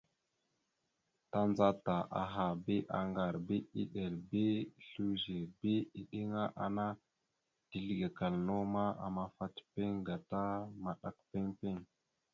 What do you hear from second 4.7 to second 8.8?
slʉze bi iɗeŋa ana teslekal naw